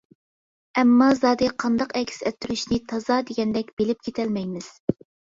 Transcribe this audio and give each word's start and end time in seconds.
ئەمما 0.81 1.09
زادى 1.17 1.49
قانداق 1.63 1.91
ئەكس 1.99 2.17
ئەتتۈرۈشنى 2.29 2.79
تازا 2.93 3.17
دېگەندەك 3.27 3.69
بىلىپ 3.83 4.01
كېتەلمەيمىز. 4.09 4.71